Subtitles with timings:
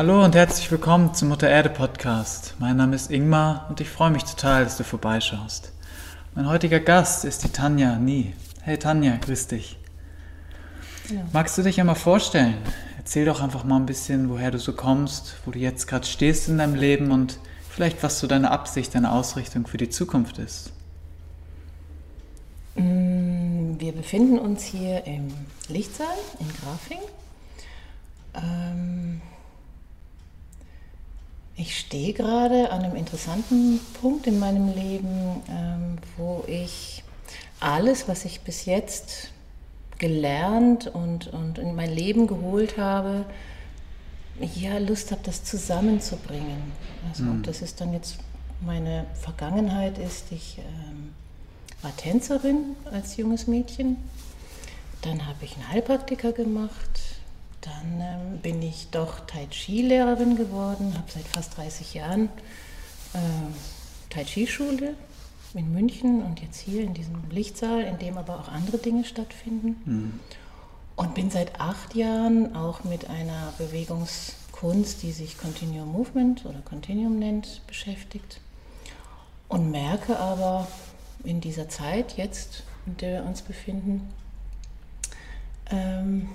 [0.00, 2.54] Hallo und herzlich willkommen zum Mutter Erde Podcast.
[2.58, 5.72] Mein Name ist Ingmar und ich freue mich total, dass du vorbeischaust.
[6.34, 8.32] Mein heutiger Gast ist die Tanja Nie.
[8.62, 9.76] Hey Tanja, grüß dich.
[11.10, 11.20] Ja.
[11.34, 12.56] Magst du dich einmal vorstellen?
[12.96, 16.48] Erzähl doch einfach mal ein bisschen, woher du so kommst, wo du jetzt gerade stehst
[16.48, 20.72] in deinem Leben und vielleicht was so deine Absicht, deine Ausrichtung für die Zukunft ist.
[22.74, 25.28] Mm, wir befinden uns hier im
[25.68, 27.00] Lichtsaal in Grafing.
[28.32, 29.20] Ähm
[31.56, 37.02] ich stehe gerade an einem interessanten Punkt in meinem Leben, ähm, wo ich
[37.60, 39.30] alles, was ich bis jetzt
[39.98, 43.26] gelernt und, und in mein Leben geholt habe,
[44.54, 46.72] ja, Lust habe, das zusammenzubringen.
[47.08, 47.38] Also mhm.
[47.38, 48.18] ob das ist dann jetzt
[48.62, 51.12] meine Vergangenheit ist, ich ähm,
[51.82, 53.96] war Tänzerin als junges Mädchen,
[55.02, 57.00] dann habe ich einen Heilpraktiker gemacht,
[57.60, 62.28] dann ähm, bin ich doch Tai Chi-Lehrerin geworden, habe seit fast 30 Jahren
[63.12, 63.18] äh,
[64.08, 64.94] Tai Chi-Schule
[65.54, 69.76] in München und jetzt hier in diesem Lichtsaal, in dem aber auch andere Dinge stattfinden.
[69.84, 70.20] Mhm.
[70.96, 77.18] Und bin seit acht Jahren auch mit einer Bewegungskunst, die sich Continuum Movement oder Continuum
[77.18, 78.40] nennt, beschäftigt.
[79.48, 80.68] Und merke aber
[81.24, 84.12] in dieser Zeit jetzt, in der wir uns befinden,
[85.70, 86.28] ähm,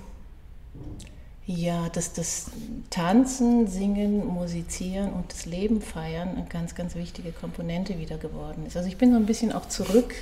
[1.48, 2.48] ja, dass das
[2.90, 8.76] Tanzen, Singen, Musizieren und das Leben feiern eine ganz, ganz wichtige Komponente wieder geworden ist.
[8.76, 10.14] Also ich bin so ein bisschen auch zurück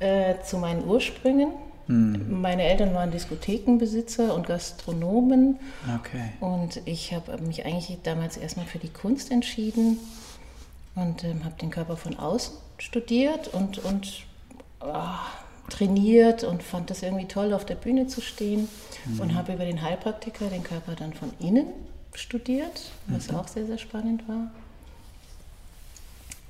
[0.00, 1.52] äh, zu meinen Ursprüngen.
[1.86, 2.40] Hm.
[2.40, 5.58] Meine Eltern waren Diskothekenbesitzer und Gastronomen.
[6.00, 6.32] Okay.
[6.40, 9.98] Und ich habe mich eigentlich damals erstmal für die Kunst entschieden
[10.94, 14.24] und ähm, habe den Körper von außen studiert und, und
[14.80, 14.94] oh,
[15.68, 18.68] trainiert und fand das irgendwie toll, auf der Bühne zu stehen
[19.06, 19.20] mhm.
[19.20, 21.66] und habe über den Heilpraktiker den Körper dann von innen
[22.14, 23.36] studiert, was mhm.
[23.36, 24.50] auch sehr, sehr spannend war.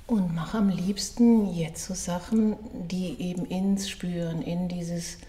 [0.07, 2.55] Und mache am liebsten jetzt so Sachen,
[2.87, 5.19] die eben ins Spüren, in dieses,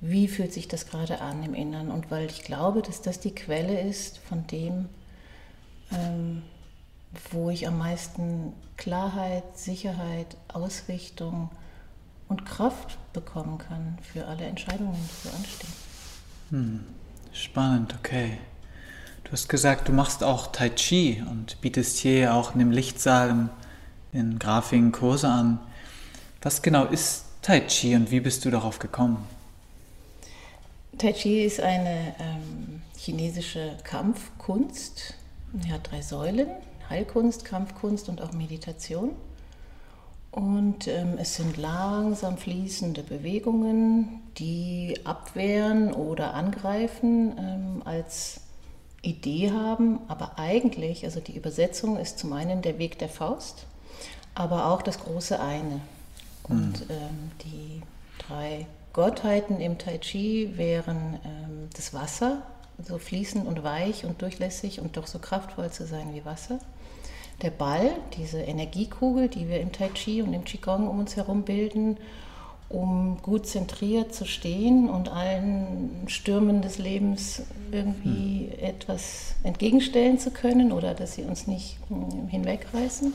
[0.00, 1.92] wie fühlt sich das gerade an im Inneren.
[1.92, 4.88] Und weil ich glaube, dass das die Quelle ist von dem,
[5.92, 6.42] ähm,
[7.30, 11.50] wo ich am meisten Klarheit, Sicherheit, Ausrichtung,
[12.28, 15.72] und Kraft bekommen kann für alle Entscheidungen, die so anstehen.
[16.50, 16.84] Hm.
[17.32, 18.38] Spannend, okay.
[19.24, 23.48] Du hast gesagt, du machst auch Tai Chi und bietest hier auch in dem Lichtsaal
[24.12, 25.58] in Grafingen Kurse an.
[26.42, 29.26] Was genau ist Tai Chi und wie bist du darauf gekommen?
[30.98, 35.14] Tai Chi ist eine ähm, chinesische Kampfkunst.
[35.60, 36.48] Sie hat drei Säulen:
[36.88, 39.10] Heilkunst, Kampfkunst und auch Meditation.
[40.34, 48.40] Und ähm, es sind langsam fließende Bewegungen, die abwehren oder angreifen ähm, als
[49.00, 50.00] Idee haben.
[50.08, 53.66] Aber eigentlich, also die Übersetzung ist zum einen der Weg der Faust,
[54.34, 55.80] aber auch das große Eine.
[56.42, 56.90] Und mhm.
[56.90, 57.82] ähm, die
[58.26, 62.42] drei Gottheiten im Tai Chi wären ähm, das Wasser,
[62.82, 66.58] so fließend und weich und durchlässig und doch so kraftvoll zu sein wie Wasser
[67.42, 71.42] der Ball, diese Energiekugel, die wir im Tai Chi und im Qigong um uns herum
[71.42, 71.96] bilden,
[72.68, 78.64] um gut zentriert zu stehen und allen Stürmen des Lebens irgendwie hm.
[78.64, 83.14] etwas entgegenstellen zu können oder dass sie uns nicht hm, hinwegreißen.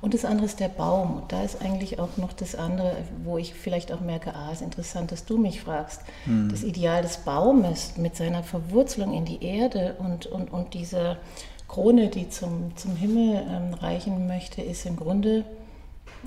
[0.00, 1.18] Und das andere ist der Baum.
[1.18, 4.60] Und da ist eigentlich auch noch das andere, wo ich vielleicht auch merke, ah, ist
[4.60, 6.00] interessant, dass du mich fragst.
[6.24, 6.48] Hm.
[6.50, 11.18] Das Ideal des Baumes mit seiner Verwurzelung in die Erde und, und, und dieser
[11.72, 15.46] Krone, die zum, zum Himmel ähm, reichen möchte, ist im Grunde,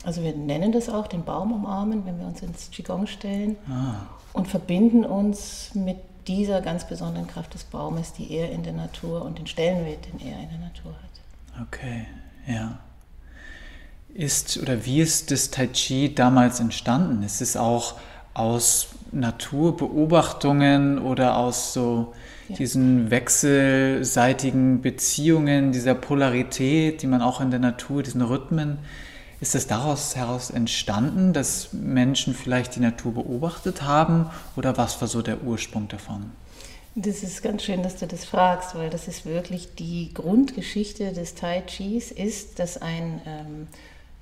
[0.04, 4.08] also wir nennen das auch den Baum umarmen, wenn wir uns ins Qigong stellen ah.
[4.34, 5.98] und verbinden uns mit
[6.28, 10.28] dieser ganz besonderen Kraft des Baumes, die er in der Natur und den Stellenwert, den
[10.28, 11.68] er in der Natur hat.
[11.68, 12.08] Okay,
[12.48, 12.80] ja.
[14.16, 17.22] Ist oder wie ist das Tai Chi damals entstanden?
[17.22, 17.96] Ist es auch
[18.34, 22.14] aus Naturbeobachtungen oder aus so
[22.50, 22.56] ja.
[22.56, 28.80] diesen wechselseitigen Beziehungen, dieser Polarität, die man auch in der Natur, diesen Rhythmen,
[29.42, 35.08] ist das daraus heraus entstanden, dass Menschen vielleicht die Natur beobachtet haben oder was war
[35.08, 36.32] so der Ursprung davon?
[36.96, 41.36] Das ist ganz schön, dass du das fragst, weil das ist wirklich die Grundgeschichte des
[41.36, 43.68] Tai Chis, ist, dass ein ähm,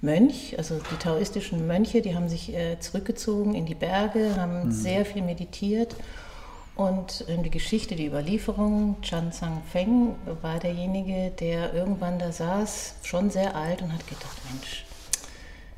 [0.02, 4.72] Mönch, also die taoistischen Mönche, die haben sich äh, zurückgezogen in die Berge, haben mhm.
[4.72, 5.96] sehr viel meditiert
[6.76, 13.30] und die Geschichte, die Überlieferung, Chan Sang Feng war derjenige, der irgendwann da saß, schon
[13.30, 14.86] sehr alt und hat gedacht, Mensch,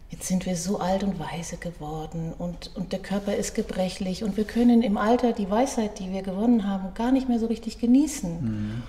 [0.09, 4.37] jetzt sind wir so alt und weise geworden und, und der Körper ist gebrechlich und
[4.37, 7.79] wir können im Alter die Weisheit, die wir gewonnen haben, gar nicht mehr so richtig
[7.79, 8.41] genießen.
[8.41, 8.83] Mhm.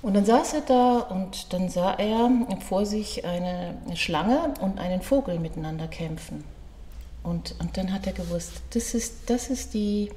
[0.00, 2.30] Und dann saß er da und dann sah er
[2.66, 6.44] vor sich eine Schlange und einen Vogel miteinander kämpfen.
[7.22, 10.10] Und, und dann hat er gewusst, das ist, das ist die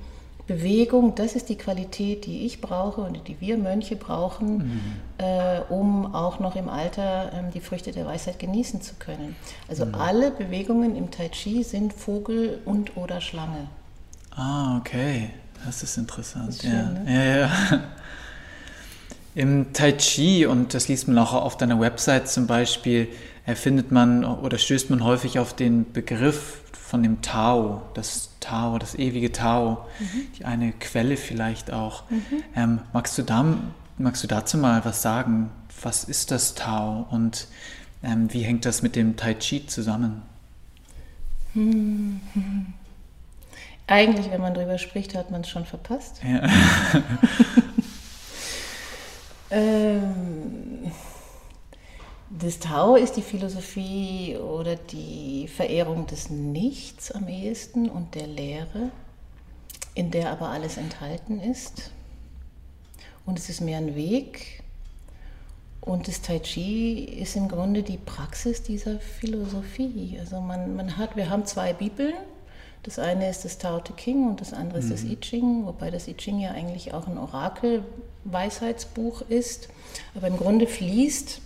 [0.48, 4.82] Bewegung, das ist die Qualität, die ich brauche und die wir Mönche brauchen, mhm.
[5.18, 9.36] äh, um auch noch im Alter ähm, die Früchte der Weisheit genießen zu können.
[9.68, 9.96] Also mhm.
[9.96, 13.68] alle Bewegungen im Tai Chi sind Vogel und oder Schlange.
[14.32, 15.32] Ah, okay.
[15.66, 16.48] Das ist interessant.
[16.50, 16.90] Das ist schön, ja.
[16.92, 17.26] Ne?
[17.26, 17.84] ja, ja.
[19.36, 23.08] Im Tai Chi, und das liest man auch auf deiner Website zum Beispiel,
[23.46, 28.96] erfindet man oder stößt man häufig auf den Begriff von dem Tao, das Tao, das
[28.96, 30.28] ewige Tao, mhm.
[30.38, 32.10] die eine Quelle vielleicht auch.
[32.10, 32.44] Mhm.
[32.56, 33.46] Ähm, magst, du da,
[33.98, 35.50] magst du dazu mal was sagen?
[35.82, 37.48] Was ist das Tao und
[38.04, 40.22] ähm, wie hängt das mit dem Tai Chi zusammen?
[41.54, 42.22] Mhm.
[43.88, 46.22] Eigentlich, wenn man darüber spricht, hat man es schon verpasst.
[46.24, 46.42] Ja.
[49.52, 50.77] ähm,
[52.30, 58.92] das Tao ist die Philosophie oder die Verehrung des Nichts am ehesten und der Lehre,
[59.96, 61.92] in der aber alles enthalten ist.
[63.26, 64.62] Und es ist mehr ein Weg.
[65.82, 70.18] Und das Tai Chi ist im Grunde die Praxis dieser Philosophie.
[70.20, 72.14] Also man, man hat, wir haben zwei Bibeln.
[72.84, 75.12] Das eine ist das Tao Te King und das andere ist das mhm.
[75.12, 79.70] I Ching, wobei das I Ching ja eigentlich auch ein Orakel-Weisheitsbuch ist.
[80.14, 81.42] Aber im Grunde fließt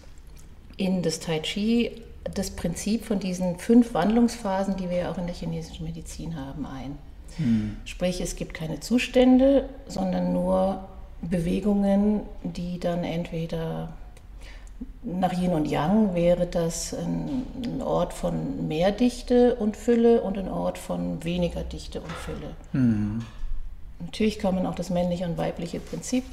[0.78, 1.92] in das Tai Chi
[2.24, 6.66] das Prinzip von diesen fünf Wandlungsphasen, die wir ja auch in der chinesischen Medizin haben,
[6.66, 6.98] ein.
[7.38, 7.78] Hm.
[7.86, 10.88] Sprich, es gibt keine Zustände, sondern nur
[11.22, 13.94] Bewegungen, die dann entweder
[15.04, 20.48] nach Yin und Yang wäre das ein, Ort von mehr Dichte und Fülle und ein
[20.48, 22.56] Ort von weniger Dichte und Fülle.
[22.72, 23.26] Hm.
[24.00, 26.24] Natürlich kann man auch das männliche und weibliche Prinzip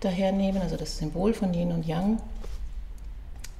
[0.00, 2.18] dahernehmen, also das Symbol von Yin und Yang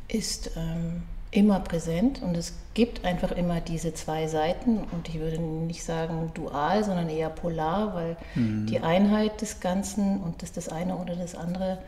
[0.09, 5.41] ist ähm, immer präsent und es gibt einfach immer diese zwei Seiten und ich würde
[5.41, 8.67] nicht sagen dual, sondern eher polar, weil mhm.
[8.67, 11.79] die Einheit des Ganzen und dass das eine oder das andere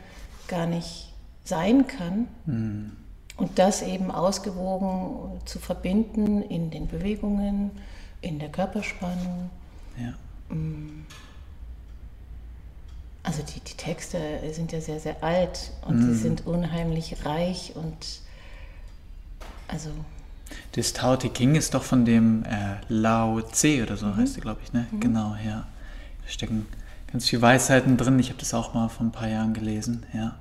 [0.47, 1.11] gar nicht
[1.43, 2.27] sein kann.
[2.45, 2.91] Mhm.
[3.37, 7.71] Und das eben ausgewogen zu verbinden in den Bewegungen,
[8.21, 9.49] in der Körperspannung.
[9.97, 10.55] Ja.
[10.55, 11.05] Mm.
[13.23, 14.17] Also die, die Texte
[14.51, 16.13] sind ja sehr, sehr alt und mm.
[16.13, 18.21] sie sind unheimlich reich und
[19.67, 19.89] also.
[20.73, 24.17] Das Tao Te King ist doch von dem äh, Lao Tse oder so mhm.
[24.17, 24.87] heißt sie, glaube ich, ne?
[24.91, 24.99] Mhm.
[24.99, 25.67] Genau, ja.
[26.23, 26.65] Da stecken
[27.11, 28.19] ganz viele Weisheiten drin.
[28.19, 30.35] Ich habe das auch mal vor ein paar Jahren gelesen, ja.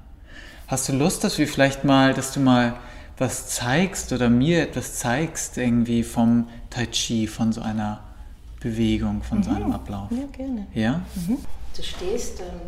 [0.67, 2.77] Hast du Lust, dass wir vielleicht mal, dass du mal
[3.19, 8.01] was zeigst oder mir etwas zeigst irgendwie vom Tai Chi, von so einer
[8.61, 9.43] Bewegung, von mhm.
[9.43, 10.11] so einem Ablauf?
[10.11, 10.67] Ja, gerne.
[10.73, 11.03] Ja?
[11.81, 12.61] Du stehst ähm,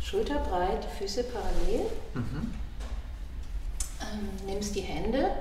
[0.00, 1.84] schulterbreit, Füße parallel,
[2.14, 2.54] mhm.
[4.00, 5.32] ähm, nimmst die Hände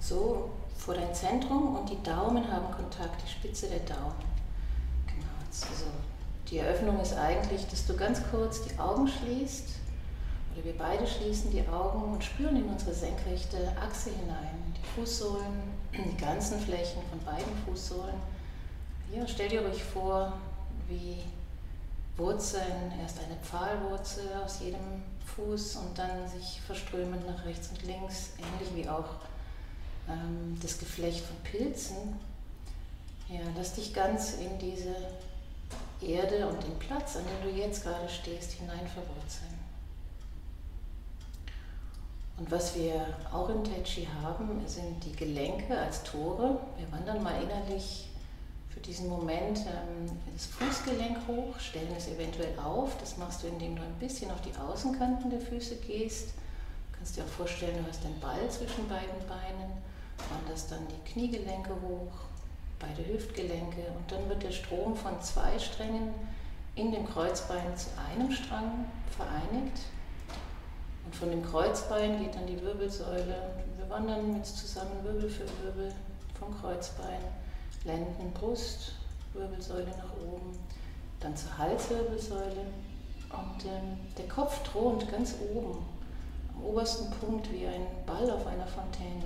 [0.00, 4.24] so vor dein Zentrum und die Daumen haben Kontakt, die Spitze der Daumen.
[5.06, 5.38] Genau.
[5.40, 5.84] Also
[6.50, 9.68] die Eröffnung ist eigentlich, dass du ganz kurz die Augen schließt
[10.52, 15.62] oder wir beide schließen die Augen und spüren in unsere senkrechte Achse hinein, die Fußsohlen,
[15.92, 18.16] die ganzen Flächen von beiden Fußsohlen.
[19.14, 20.32] Ja, stell dir ruhig vor,
[20.88, 21.18] wie
[22.16, 25.02] Wurzeln, erst eine Pfahlwurzel aus jedem
[25.34, 29.16] Fuß und dann sich verströmend nach rechts und links, ähnlich wie auch
[30.08, 32.18] ähm, das Geflecht von Pilzen.
[33.28, 34.94] Ja, lass dich ganz in diese
[36.00, 39.66] Erde und den Platz, an dem du jetzt gerade stehst, hinein verwurzeln.
[42.38, 46.60] Und was wir auch im Tai Chi haben, sind die Gelenke als Tore.
[46.76, 48.08] Wir wandern mal innerlich
[48.86, 52.96] diesen Moment ähm, das Fußgelenk hoch, stellen es eventuell auf.
[52.98, 56.28] Das machst du, indem du ein bisschen auf die Außenkanten der Füße gehst.
[56.28, 59.72] Du kannst dir auch vorstellen, du hast einen Ball zwischen beiden Beinen,
[60.30, 62.12] wanderst dann die Kniegelenke hoch,
[62.78, 66.14] beide Hüftgelenke und dann wird der Strom von zwei Strängen
[66.74, 69.78] in dem Kreuzbein zu einem Strang vereinigt.
[71.04, 73.52] Und von dem Kreuzbein geht dann die Wirbelsäule.
[73.76, 75.92] Wir wandern jetzt zusammen Wirbel für Wirbel
[76.38, 77.20] vom Kreuzbein
[77.86, 78.92] Lenden, Brust,
[79.32, 80.58] Wirbelsäule nach oben,
[81.20, 82.66] dann zur Halswirbelsäule
[83.30, 85.78] und ähm, der Kopf thront ganz oben,
[86.54, 89.24] am obersten Punkt wie ein Ball auf einer Fontäne.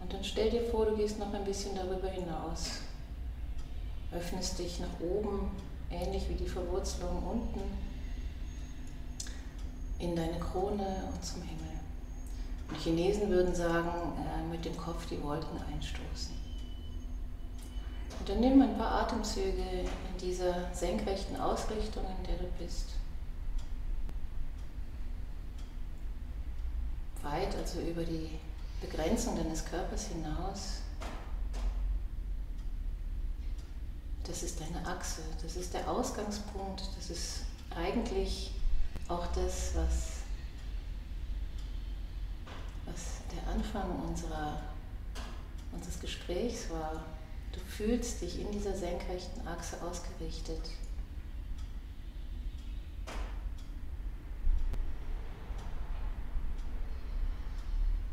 [0.00, 2.80] Und dann stell dir vor, du gehst noch ein bisschen darüber hinaus,
[4.12, 5.50] öffnest dich nach oben,
[5.90, 7.60] ähnlich wie die Verwurzelung unten,
[9.98, 11.73] in deine Krone und zum Himmel.
[12.68, 16.34] Und Chinesen würden sagen, äh, mit dem Kopf die Wolken einstoßen.
[18.18, 22.90] Und dann nimm ein paar Atemzüge in dieser senkrechten Ausrichtung, in der du bist.
[27.22, 28.30] Weit, also über die
[28.80, 30.80] Begrenzung deines Körpers hinaus.
[34.26, 37.40] Das ist deine Achse, das ist der Ausgangspunkt, das ist
[37.76, 38.52] eigentlich
[39.08, 40.13] auch das, was
[43.54, 44.60] Anfang unserer,
[45.70, 47.04] unseres Gesprächs war.
[47.52, 50.60] Du fühlst dich in dieser senkrechten Achse ausgerichtet.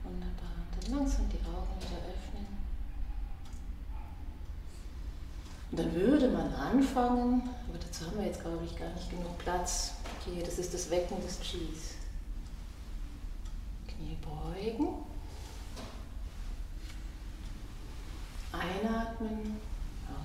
[0.04, 0.52] Wunderbar.
[0.80, 2.46] Dann langsam die Augen wieder öffnen.
[5.72, 9.40] Und dann würde man anfangen, aber dazu haben wir jetzt, glaube ich, gar nicht genug
[9.40, 9.94] Platz.
[10.24, 11.96] Hier, das ist das Wecken des Chis.
[13.88, 15.11] Knie beugen.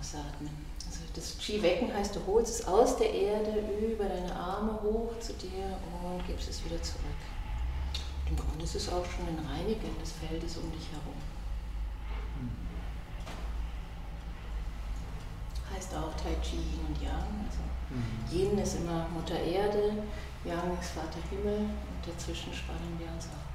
[0.06, 0.50] Ausatmen.
[0.86, 5.32] Also das Chi-Wecken heißt, du holst es aus der Erde über deine Arme hoch zu
[5.34, 7.02] dir und gibst es wieder zurück.
[8.28, 11.14] Im Grunde ist es auch schon ein Reinigen des Feldes um dich herum.
[15.74, 17.46] Heißt auch Tai Chi Yin und Yang.
[17.46, 17.60] Also
[17.90, 18.32] mhm.
[18.32, 19.92] Yin ist immer Mutter Erde,
[20.44, 23.46] Yang ist Vater Himmel und dazwischen spannen wir uns auf.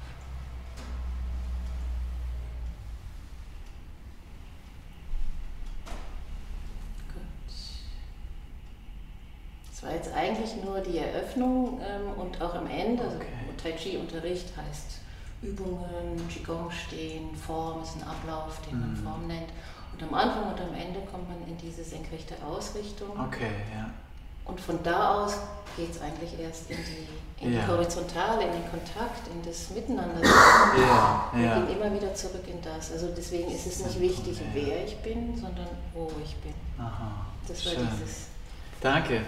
[9.82, 10.98] Das war jetzt eigentlich nur die
[11.32, 13.26] Eröffnung ähm, und auch am Ende, also okay.
[13.40, 15.00] also Tai Chi-Unterricht heißt
[15.42, 18.96] Übungen, Qigong stehen, Form ist ein Ablauf, den man mhm.
[18.96, 19.48] Form nennt.
[19.92, 23.10] Und am Anfang und am Ende kommt man in diese senkrechte Ausrichtung.
[23.18, 23.90] Okay, ja.
[24.44, 25.36] Und von da aus
[25.76, 27.60] geht es eigentlich erst in die, in ja.
[27.60, 30.20] die Horizontale, in den Kontakt, in das Miteinander.
[30.22, 31.54] Ja, Wir ja.
[31.60, 32.92] gehen immer wieder zurück in das.
[32.92, 36.54] Also deswegen ist es nicht wichtig, wer ich bin, sondern wo ich bin.
[36.78, 37.26] Aha.
[37.46, 37.88] Das war Schön.
[37.92, 38.26] dieses.
[38.80, 39.22] Danke.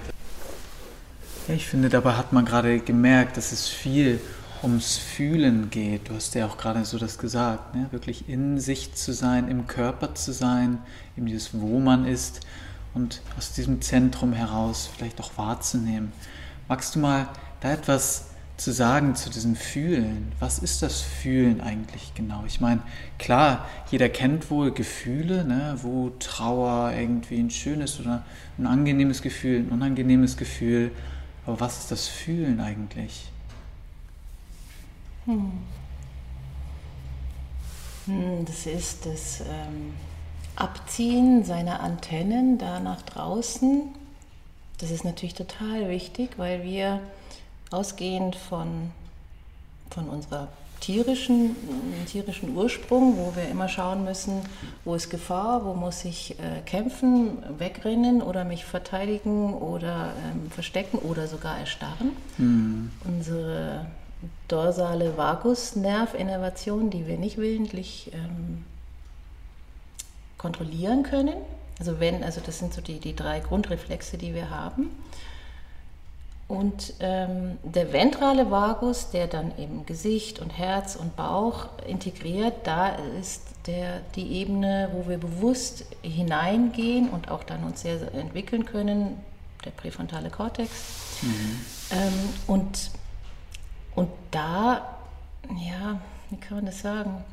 [1.46, 4.18] Ich finde, dabei hat man gerade gemerkt, dass es viel
[4.62, 6.08] ums Fühlen geht.
[6.08, 7.86] Du hast ja auch gerade so das gesagt, ne?
[7.90, 10.78] wirklich in sich zu sein, im Körper zu sein,
[11.18, 12.40] eben dieses, wo man ist
[12.94, 16.12] und aus diesem Zentrum heraus vielleicht auch wahrzunehmen.
[16.66, 17.28] Magst du mal
[17.60, 20.32] da etwas zu sagen zu diesem Fühlen?
[20.40, 22.44] Was ist das Fühlen eigentlich genau?
[22.46, 22.80] Ich meine,
[23.18, 25.76] klar, jeder kennt wohl Gefühle, ne?
[25.82, 28.24] wo Trauer irgendwie ein schönes oder
[28.56, 30.90] ein angenehmes Gefühl, ein unangenehmes Gefühl
[31.46, 33.30] aber was ist das Fühlen eigentlich?
[35.26, 35.52] Hm.
[38.06, 39.94] hm das ist das ähm,
[40.56, 43.82] Abziehen seiner Antennen da nach draußen.
[44.78, 47.00] Das ist natürlich total wichtig, weil wir
[47.70, 48.92] ausgehend von,
[49.90, 50.48] von unserer
[50.80, 51.56] tierischen,
[52.06, 54.42] tierischen Ursprung, wo wir immer schauen müssen,
[54.84, 60.98] wo ist Gefahr, wo muss ich äh, kämpfen, wegrennen oder mich verteidigen oder ähm, verstecken
[60.98, 62.10] oder sogar erstarren.
[62.38, 62.90] Mhm.
[63.04, 63.86] Unsere
[64.48, 68.64] dorsale Vagusnervinnervation, die wir nicht willentlich ähm,
[70.38, 71.36] kontrollieren können.
[71.78, 74.90] Also wenn, also das sind so die, die drei Grundreflexe, die wir haben.
[76.46, 82.88] Und ähm, der ventrale Vagus, der dann eben Gesicht und Herz und Bauch integriert, da
[83.18, 88.66] ist der, die Ebene, wo wir bewusst hineingehen und auch dann uns sehr, sehr entwickeln
[88.66, 89.18] können,
[89.64, 90.70] der präfrontale Kortex.
[91.22, 91.60] Mhm.
[91.92, 92.12] Ähm,
[92.46, 92.90] und,
[93.94, 94.98] und da,
[95.66, 95.98] ja,
[96.28, 97.24] wie kann man das sagen?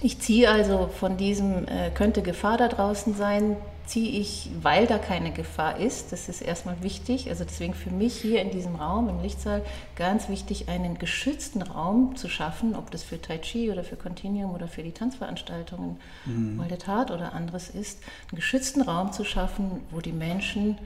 [0.00, 3.56] Ich ziehe also von diesem, äh, könnte Gefahr da draußen sein,
[3.88, 8.20] ziehe ich, weil da keine Gefahr ist, das ist erstmal wichtig, also deswegen für mich
[8.20, 9.64] hier in diesem Raum, im Lichtsaal,
[9.96, 14.54] ganz wichtig, einen geschützten Raum zu schaffen, ob das für Tai Chi oder für Continuum
[14.54, 16.58] oder für die Tanzveranstaltungen, mhm.
[16.58, 20.76] Waldet Hart oder anderes ist, einen geschützten Raum zu schaffen, wo die Menschen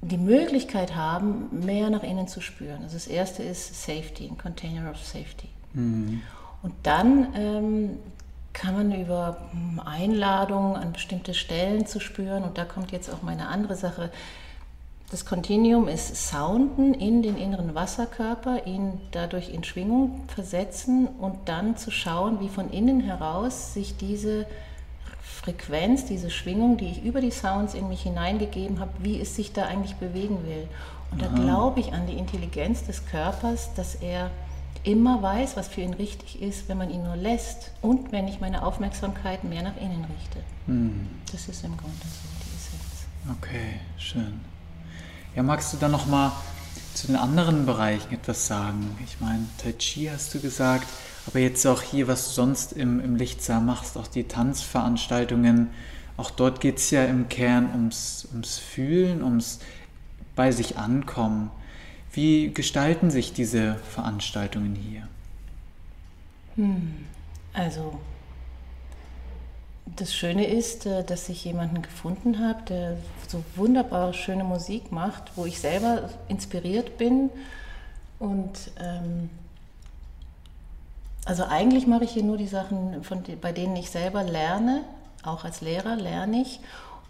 [0.00, 2.82] die Möglichkeit haben, mehr nach innen zu spüren.
[2.82, 5.48] Also das erste ist Safety, ein Container of Safety.
[5.74, 6.22] Mhm.
[6.62, 7.98] Und dann ähm,
[8.54, 13.20] kann man über hm, Einladungen an bestimmte Stellen zu spüren, und da kommt jetzt auch
[13.20, 14.10] meine andere Sache,
[15.10, 21.76] das Kontinuum ist Sounden in den inneren Wasserkörper, ihn dadurch in Schwingung versetzen und dann
[21.76, 24.46] zu schauen, wie von innen heraus sich diese
[25.22, 29.52] Frequenz, diese Schwingung, die ich über die Sounds in mich hineingegeben habe, wie es sich
[29.52, 30.66] da eigentlich bewegen will.
[31.10, 34.30] Und da glaube ich an die Intelligenz des Körpers, dass er
[34.84, 38.40] immer weiß, was für ihn richtig ist, wenn man ihn nur lässt und wenn ich
[38.40, 40.38] meine Aufmerksamkeit mehr nach innen richte.
[40.66, 41.08] Hm.
[41.32, 43.38] Das ist im Grunde so die Essenz.
[43.38, 44.40] Okay, schön.
[45.34, 46.32] Ja, magst du dann noch mal
[46.94, 48.96] zu den anderen Bereichen etwas sagen?
[49.04, 50.86] Ich meine, Tai Chi hast du gesagt,
[51.26, 55.70] aber jetzt auch hier, was du sonst im, im Lichtsaal machst, auch die Tanzveranstaltungen,
[56.16, 59.58] auch dort geht es ja im Kern ums, ums Fühlen, ums
[60.36, 61.50] bei sich ankommen.
[62.14, 65.08] Wie gestalten sich diese Veranstaltungen hier?
[66.56, 67.06] Hm.
[67.52, 67.98] Also
[69.96, 72.96] das Schöne ist, äh, dass ich jemanden gefunden habe, der
[73.28, 77.30] so wunderbare, schöne Musik macht, wo ich selber inspiriert bin.
[78.18, 79.28] Und ähm,
[81.24, 84.84] also eigentlich mache ich hier nur die Sachen, von, bei denen ich selber lerne,
[85.22, 86.60] auch als Lehrer lerne ich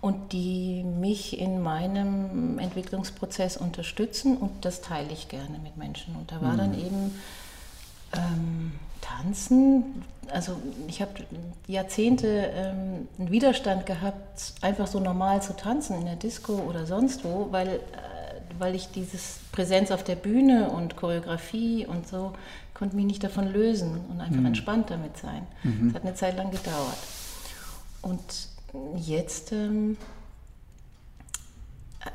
[0.05, 6.15] und die mich in meinem Entwicklungsprozess unterstützen und das teile ich gerne mit Menschen.
[6.15, 6.59] Und da war mhm.
[6.59, 7.21] dann eben
[8.13, 10.57] ähm, Tanzen, also
[10.89, 11.13] ich habe
[11.67, 17.25] Jahrzehnte ähm, einen Widerstand gehabt, einfach so normal zu tanzen in der Disco oder sonst
[17.25, 17.79] wo, weil, äh,
[18.59, 22.35] weil ich dieses Präsenz auf der Bühne und Choreografie und so
[22.75, 24.47] konnte mich nicht davon lösen und einfach mhm.
[24.47, 25.47] entspannt damit sein.
[25.63, 25.95] Es mhm.
[25.95, 26.99] hat eine Zeit lang gedauert.
[28.03, 28.21] Und
[28.97, 29.97] jetzt ähm,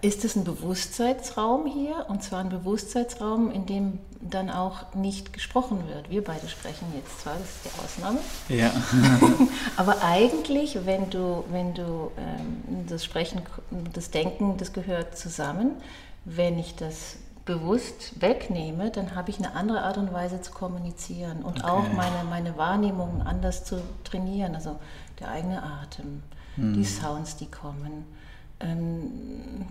[0.02, 5.88] ist es ein Bewusstseinsraum hier und zwar ein Bewusstseinsraum, in dem dann auch nicht gesprochen
[5.88, 6.10] wird.
[6.10, 8.20] Wir beide sprechen jetzt zwar, das ist die Ausnahme.
[8.50, 8.72] Ja.
[9.78, 13.42] Aber eigentlich, wenn du, wenn du ähm, das Sprechen,
[13.94, 15.72] das Denken, das gehört zusammen.
[16.26, 21.42] Wenn ich das bewusst wegnehme, dann habe ich eine andere Art und Weise zu kommunizieren
[21.42, 21.72] und okay.
[21.72, 24.54] auch meine, meine Wahrnehmung anders zu trainieren.
[24.54, 24.76] Also
[25.20, 26.22] der eigene Atem,
[26.60, 26.74] hm.
[26.74, 28.06] die Sounds, die kommen,
[28.60, 29.12] ähm,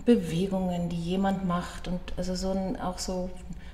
[0.05, 3.29] Bewegungen, die jemand macht und also so ein, auch so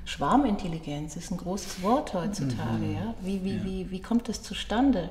[0.05, 2.85] Schwarmintelligenz ist ein großes Wort heutzutage.
[2.85, 2.93] Mhm.
[2.93, 3.13] Ja?
[3.21, 3.63] Wie, wie, ja.
[3.63, 5.09] Wie, wie kommt das zustande?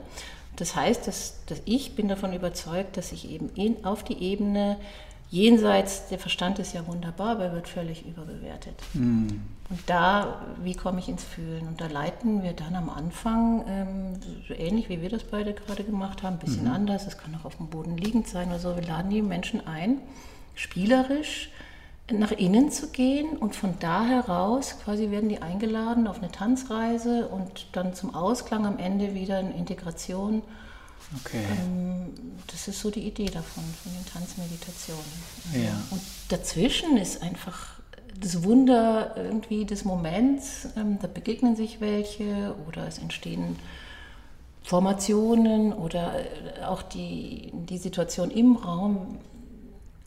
[0.56, 4.76] Das heißt, dass, dass ich bin davon überzeugt, dass ich eben in, auf die Ebene
[5.34, 8.74] jenseits, der Verstand ist ja wunderbar, aber er wird völlig überbewertet.
[8.94, 9.42] Mhm.
[9.68, 11.66] Und da, wie komme ich ins Fühlen?
[11.66, 15.82] Und da leiten wir dann am Anfang, ähm, so ähnlich wie wir das beide gerade
[15.82, 16.72] gemacht haben, ein bisschen mhm.
[16.72, 19.66] anders, es kann auch auf dem Boden liegend sein oder so, wir laden die Menschen
[19.66, 19.98] ein,
[20.54, 21.50] spielerisch
[22.12, 27.28] nach innen zu gehen und von da heraus quasi werden die eingeladen auf eine Tanzreise
[27.28, 30.42] und dann zum Ausklang am Ende wieder eine Integration.
[31.24, 31.44] Okay.
[31.50, 32.12] Ähm,
[32.46, 35.04] das ist so die Idee davon, von den Tanzmeditationen.
[35.52, 35.80] Ja.
[35.90, 37.80] Und dazwischen ist einfach
[38.20, 43.56] das Wunder irgendwie des Moments, ähm, da begegnen sich welche oder es entstehen
[44.62, 49.18] Formationen oder äh, auch die, die Situation im Raum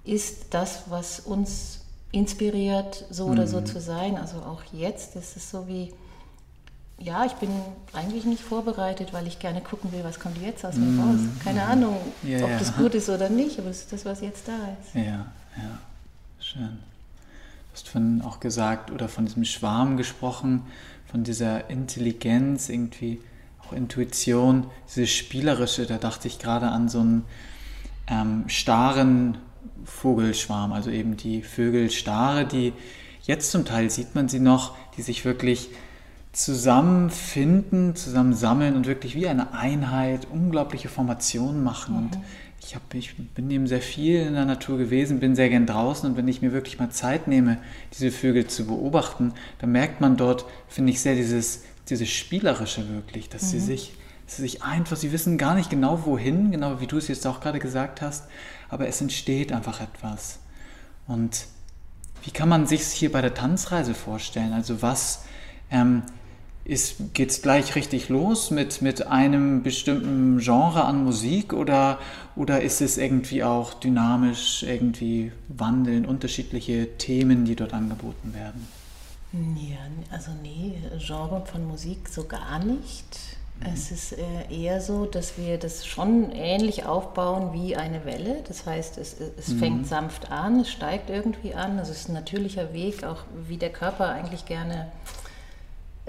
[0.04, 1.82] ist das, was uns
[2.12, 3.34] inspiriert, so mhm.
[3.34, 3.66] oder so mhm.
[3.66, 4.18] zu sein.
[4.18, 5.94] Also auch jetzt ist es so wie,
[7.00, 7.50] ja, ich bin
[7.94, 11.00] eigentlich nicht vorbereitet, weil ich gerne gucken will, was kommt jetzt aus mir mhm.
[11.00, 11.20] raus.
[11.44, 11.72] Keine mhm.
[11.72, 12.60] Ahnung, ja, ob ja.
[12.60, 14.96] das gut ist oder nicht, aber es ist das, was jetzt da ist.
[14.96, 15.80] Ja, ja,
[16.40, 16.80] schön
[17.78, 20.64] hast vorhin auch gesagt oder von diesem Schwarm gesprochen,
[21.12, 23.20] von dieser Intelligenz, irgendwie
[23.64, 27.26] auch Intuition, dieses Spielerische, da dachte ich gerade an so einen
[28.08, 29.38] ähm, starren
[29.86, 32.74] Vogelschwarm, also eben die Vögelstare, die
[33.22, 35.70] jetzt zum Teil sieht man sie noch, die sich wirklich
[36.32, 41.96] zusammenfinden, zusammensammeln und wirklich wie eine Einheit unglaubliche Formationen machen.
[41.96, 42.00] Mhm.
[42.00, 42.20] Und
[42.62, 46.10] ich, hab, ich bin eben sehr viel in der Natur gewesen, bin sehr gern draußen
[46.10, 47.58] und wenn ich mir wirklich mal Zeit nehme,
[47.94, 53.30] diese Vögel zu beobachten, dann merkt man dort, finde ich, sehr dieses, dieses Spielerische wirklich,
[53.30, 53.48] dass mhm.
[53.48, 53.94] sie sich
[54.28, 57.40] sie sich einfach, sie wissen gar nicht genau wohin, genau wie du es jetzt auch
[57.40, 58.26] gerade gesagt hast,
[58.70, 60.40] aber es entsteht einfach etwas.
[61.08, 61.48] Und
[62.24, 64.52] wie kann man sich hier bei der Tanzreise vorstellen?
[64.52, 65.24] Also was
[65.72, 66.04] ähm,
[67.14, 72.00] geht es gleich richtig los mit, mit einem bestimmten Genre an Musik oder,
[72.36, 78.68] oder ist es irgendwie auch dynamisch, irgendwie wandeln, unterschiedliche Themen, die dort angeboten werden?
[79.32, 79.78] Ja,
[80.12, 83.20] also nee, Genre von Musik so gar nicht.
[83.60, 83.68] Mhm.
[83.74, 88.44] Es ist äh, eher so, dass wir das schon ähnlich aufbauen wie eine Welle.
[88.48, 89.60] Das heißt, es, es mhm.
[89.60, 91.80] fängt sanft an, es steigt irgendwie an.
[91.80, 94.92] Also es ist ein natürlicher Weg, auch wie der Körper eigentlich gerne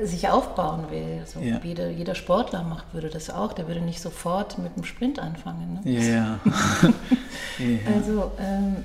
[0.01, 1.19] sich aufbauen will.
[1.21, 1.61] Also ja.
[1.63, 3.53] jeder, jeder Sportler macht, würde das auch.
[3.53, 5.81] Der würde nicht sofort mit einem Sprint anfangen.
[5.85, 5.91] Ne?
[5.91, 6.39] Ja,
[7.59, 7.95] ja.
[7.95, 8.85] Also ähm,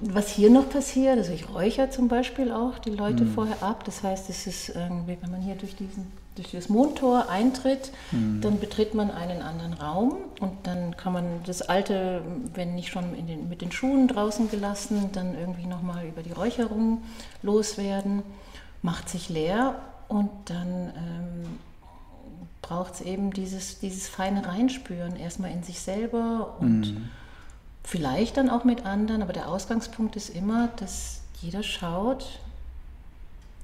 [0.00, 3.34] was hier noch passiert, also ich räuchere zum Beispiel auch die Leute mhm.
[3.34, 3.84] vorher ab.
[3.84, 8.40] Das heißt, es ist irgendwie, wenn man hier durch, diesen, durch das Mondtor eintritt, mhm.
[8.40, 12.22] dann betritt man einen anderen Raum und dann kann man das Alte,
[12.54, 17.02] wenn nicht schon den, mit den Schuhen draußen gelassen, dann irgendwie nochmal über die Räucherung
[17.42, 18.22] loswerden,
[18.80, 19.76] macht sich leer
[20.08, 21.58] und dann ähm,
[22.62, 27.10] braucht es eben dieses, dieses feine Reinspüren, erstmal in sich selber und mhm
[27.84, 32.38] Vielleicht dann auch mit anderen, aber der Ausgangspunkt ist immer, dass jeder schaut,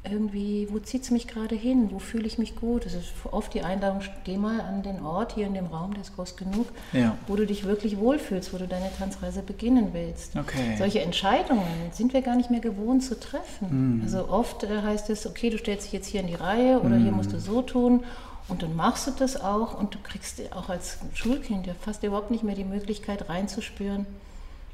[0.04, 1.88] irgendwie, wo zieht es mich gerade hin?
[1.90, 2.86] Wo fühle ich mich gut?
[2.86, 6.02] Das ist oft die Einladung, geh mal an den Ort hier in dem Raum, der
[6.02, 7.16] ist groß genug, ja.
[7.26, 10.36] wo du dich wirklich wohlfühlst, wo du deine Tanzreise beginnen willst.
[10.36, 10.76] Okay.
[10.78, 13.98] Solche Entscheidungen sind wir gar nicht mehr gewohnt zu treffen.
[13.98, 14.02] Mm.
[14.02, 16.96] Also oft äh, heißt es, okay, du stellst dich jetzt hier in die Reihe oder
[16.96, 17.02] mm.
[17.02, 18.04] hier musst du so tun.
[18.48, 22.30] Und dann machst du das auch und du kriegst auch als Schulkind ja fast überhaupt
[22.30, 24.06] nicht mehr die Möglichkeit reinzuspüren,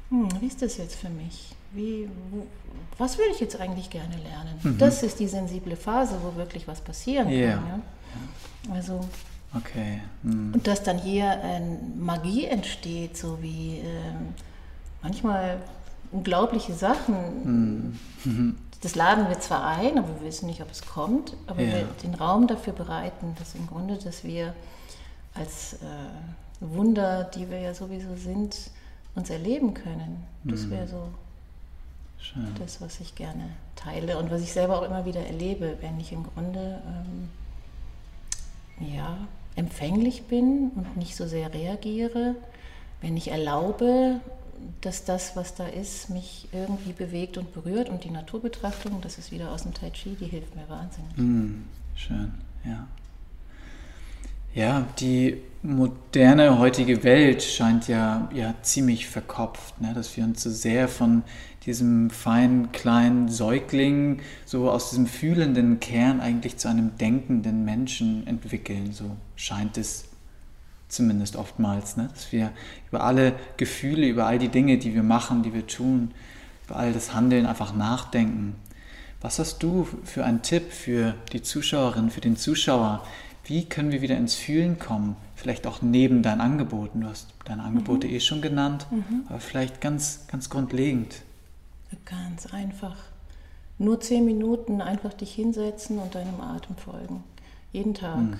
[0.09, 1.54] hm, wie ist das jetzt für mich?
[1.75, 2.47] Wie, wo,
[2.97, 4.59] was will ich jetzt eigentlich gerne lernen?
[4.63, 4.77] Mhm.
[4.77, 7.55] Das ist die sensible Phase, wo wirklich was passieren yeah.
[7.55, 7.67] kann.
[7.67, 8.73] Ja?
[8.73, 9.01] Also,
[9.53, 10.01] okay.
[10.23, 10.53] Mhm.
[10.53, 11.59] Und dass dann hier äh,
[11.97, 13.83] Magie entsteht, so wie äh,
[15.03, 15.57] manchmal
[16.11, 17.93] unglaubliche Sachen.
[18.23, 18.57] Mhm.
[18.81, 21.73] Das laden wir zwar ein, aber wir wissen nicht, ob es kommt, aber yeah.
[21.73, 24.53] wir den Raum dafür bereiten, dass im Grunde, dass wir
[25.33, 25.77] als äh,
[26.61, 28.55] Wunder, die wir ja sowieso sind,
[29.15, 30.23] uns erleben können.
[30.43, 30.71] Das mhm.
[30.71, 31.09] wäre so
[32.33, 32.47] Schön.
[32.59, 36.11] das, was ich gerne teile und was ich selber auch immer wieder erlebe, wenn ich
[36.11, 37.29] im Grunde ähm,
[38.95, 39.17] ja,
[39.55, 42.35] empfänglich bin und nicht so sehr reagiere,
[43.01, 44.19] wenn ich erlaube,
[44.81, 49.31] dass das, was da ist, mich irgendwie bewegt und berührt und die Naturbetrachtung, das ist
[49.31, 51.17] wieder aus dem Tai Chi, die hilft mir wahnsinnig.
[51.17, 51.63] Mm,
[51.95, 52.33] schön,
[52.63, 52.87] ja.
[54.55, 59.93] Ja, die moderne heutige Welt scheint ja, ja ziemlich verkopft, ne?
[59.93, 61.23] dass wir uns so sehr von
[61.65, 68.93] diesem feinen kleinen Säugling so aus diesem fühlenden Kern eigentlich zu einem denkenden Menschen entwickeln.
[68.93, 70.05] So scheint es
[70.87, 72.07] zumindest oftmals, ne?
[72.13, 72.53] dass wir
[72.89, 76.11] über alle Gefühle, über all die Dinge, die wir machen, die wir tun,
[76.65, 78.55] über all das Handeln einfach nachdenken.
[79.19, 83.05] Was hast du für einen Tipp für die Zuschauerin, für den Zuschauer,
[83.45, 85.15] wie können wir wieder ins Fühlen kommen?
[85.35, 87.01] Vielleicht auch neben deinen Angeboten.
[87.01, 88.13] Du hast deine Angebote mhm.
[88.13, 89.25] eh schon genannt, mhm.
[89.29, 91.21] aber vielleicht ganz, ganz grundlegend.
[92.05, 92.95] Ganz einfach.
[93.77, 97.23] Nur zehn Minuten einfach dich hinsetzen und deinem Atem folgen.
[97.71, 98.17] Jeden Tag.
[98.17, 98.37] Mhm.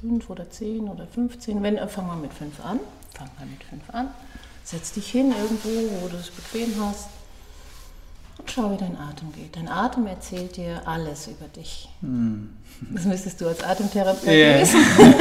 [0.00, 1.62] Fünf oder zehn oder 15.
[1.62, 2.80] Wenn, äh, fang mal mit fünf an.
[3.14, 4.08] Fang mal mit fünf an.
[4.62, 5.68] Setz dich hin irgendwo,
[6.02, 7.08] wo du es bequem hast.
[8.38, 9.56] Und schau, wie dein Atem geht.
[9.56, 11.88] Dein Atem erzählt dir alles über dich.
[12.00, 12.48] Mm.
[12.92, 14.60] Das müsstest du als Atemtherapeut yeah.
[14.60, 14.80] wissen.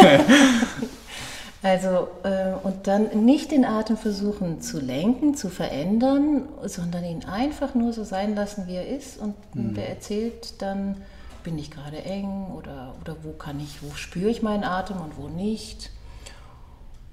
[1.63, 7.75] also, äh, und dann nicht den Atem versuchen zu lenken, zu verändern, sondern ihn einfach
[7.75, 9.17] nur so sein lassen, wie er ist.
[9.17, 9.73] Und mm.
[9.73, 10.97] der erzählt dann,
[11.45, 15.17] bin ich gerade eng oder, oder wo kann ich, wo spüre ich meinen Atem und
[15.17, 15.91] wo nicht.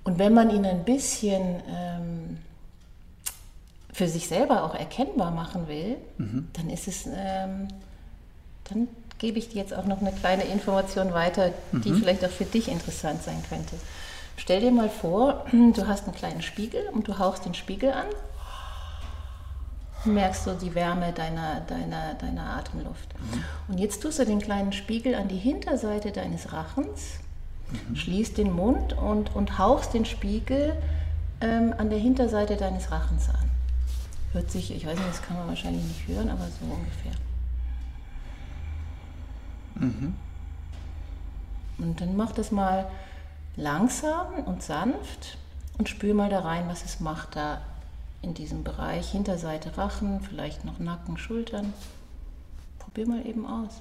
[0.05, 2.39] Und wenn man ihn ein bisschen ähm,
[3.93, 6.49] für sich selber auch erkennbar machen will, mhm.
[6.55, 7.69] dann ist es, ähm,
[8.65, 8.89] dann
[9.23, 11.99] gebe ich dir jetzt auch noch eine kleine Information weiter, die mhm.
[12.01, 13.77] vielleicht auch für dich interessant sein könnte.
[14.37, 18.07] Stell dir mal vor, du hast einen kleinen Spiegel und du hauchst den Spiegel an.
[20.05, 23.15] Merkst du die Wärme deiner, deiner, deiner Atemluft.
[23.15, 23.45] Mhm.
[23.69, 27.21] Und jetzt tust du den kleinen Spiegel an die Hinterseite deines Rachens,
[27.71, 27.95] mhm.
[27.95, 30.75] schließt den Mund und, und hauchst den Spiegel
[31.41, 33.49] ähm, an der Hinterseite deines Rachens an.
[34.33, 37.13] Hört sich, ich weiß nicht, das kann man wahrscheinlich nicht hören, aber so ungefähr.
[39.83, 40.15] Mhm.
[41.79, 42.91] Und dann mach das mal
[43.57, 45.37] langsam und sanft
[45.79, 47.61] und spür mal da rein, was es macht da
[48.23, 51.73] in diesem Bereich, Hinterseite Rachen, vielleicht noch Nacken, Schultern.
[52.79, 53.81] Probier mal eben aus.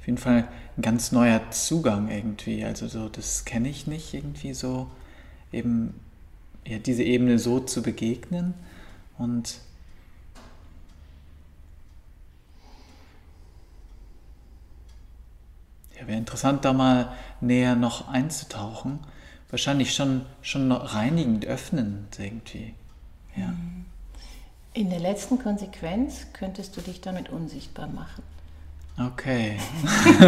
[0.00, 2.64] Auf jeden Fall ein ganz neuer Zugang irgendwie.
[2.64, 4.90] Also so, das kenne ich nicht irgendwie so,
[5.52, 5.94] eben
[6.66, 8.54] ja, diese Ebene so zu begegnen
[9.18, 9.58] und
[15.98, 19.00] ja, wäre interessant, da mal näher noch einzutauchen.
[19.50, 22.72] Wahrscheinlich schon, schon reinigend, öffnend irgendwie.
[23.36, 23.52] Ja.
[24.72, 28.22] In der letzten Konsequenz könntest du dich damit unsichtbar machen.
[29.06, 29.56] Okay.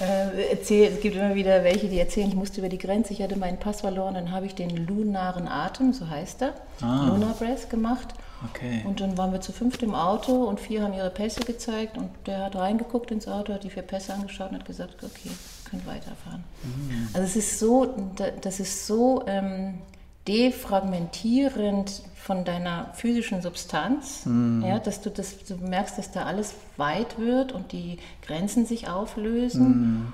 [0.00, 3.22] äh, erzähl, es gibt immer wieder welche, die erzählen, ich musste über die Grenze, ich
[3.22, 7.06] hatte meinen Pass verloren, dann habe ich den lunaren Atem, so heißt er, ah.
[7.08, 8.14] Lunar Breath gemacht.
[8.50, 8.82] Okay.
[8.84, 12.10] Und dann waren wir zu fünft im Auto und vier haben ihre Pässe gezeigt und
[12.26, 15.30] der hat reingeguckt ins Auto, hat die vier Pässe angeschaut und hat gesagt, okay,
[15.64, 16.44] könnt weiterfahren.
[16.62, 17.08] Mhm.
[17.14, 17.94] Also es ist so,
[18.42, 19.78] das ist so ähm,
[20.26, 24.64] defragmentierend von deiner physischen Substanz, mhm.
[24.64, 28.88] ja, dass du das, du merkst, dass da alles weit wird und die Grenzen sich
[28.88, 29.68] auflösen.
[29.68, 30.12] Mhm.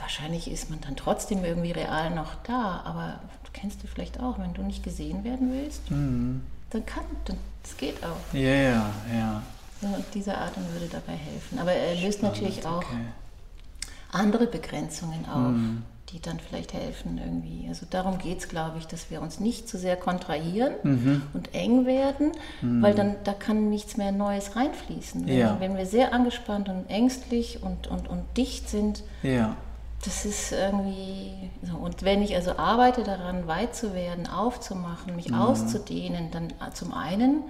[0.00, 4.38] Wahrscheinlich ist man dann trotzdem irgendwie real noch da, aber du kennst du vielleicht auch,
[4.38, 6.42] wenn du nicht gesehen werden willst, mhm.
[6.70, 8.34] dann kann, dann, das geht auch.
[8.34, 9.42] Ja, ja, ja.
[9.82, 11.58] und dieser Atem würde dabei helfen.
[11.58, 13.06] Aber er löst Spannend, natürlich auch okay.
[14.12, 15.82] andere Begrenzungen auf, mhm.
[16.12, 17.66] Die dann vielleicht helfen irgendwie.
[17.68, 21.22] Also darum geht es, glaube ich, dass wir uns nicht zu sehr kontrahieren mhm.
[21.34, 22.82] und eng werden, mhm.
[22.82, 25.26] weil dann da kann nichts mehr Neues reinfließen.
[25.26, 25.56] Wenn, ja.
[25.60, 29.56] wenn wir sehr angespannt und ängstlich und, und, und dicht sind, ja.
[30.04, 31.76] das ist irgendwie so.
[31.76, 35.36] Und wenn ich also arbeite daran, weit zu werden, aufzumachen, mich mhm.
[35.36, 37.44] auszudehnen, dann zum einen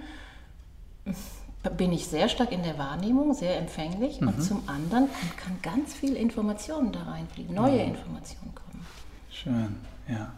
[1.69, 4.29] bin ich sehr stark in der Wahrnehmung, sehr empfänglich mhm.
[4.29, 7.83] und zum anderen kann ganz viel Informationen da reinfliegen, neue ja.
[7.83, 8.85] Informationen kommen.
[9.29, 9.75] Schön,
[10.07, 10.33] ja.